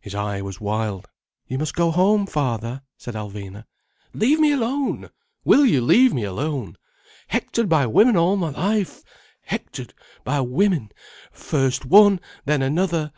His 0.00 0.16
eye 0.16 0.42
was 0.42 0.60
wild. 0.60 1.08
"You 1.46 1.56
must 1.56 1.76
go 1.76 1.92
home, 1.92 2.26
father," 2.26 2.82
said 2.98 3.14
Alvina. 3.14 3.66
"Leave 4.12 4.40
me 4.40 4.50
alone! 4.50 5.10
Will 5.44 5.64
you 5.64 5.80
leave 5.80 6.12
me 6.12 6.24
alone! 6.24 6.76
Hectored 7.28 7.68
by 7.68 7.86
women 7.86 8.16
all 8.16 8.34
my 8.36 8.50
life—hectored 8.50 9.94
by 10.24 10.40
women—first 10.40 11.84
one, 11.86 12.18
then 12.46 12.62
another. 12.62 13.12